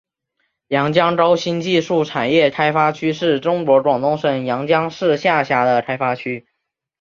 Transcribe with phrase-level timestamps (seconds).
[0.69, 6.47] 阳江高新技术产业开发区是中国广东省阳江市下辖的开发区。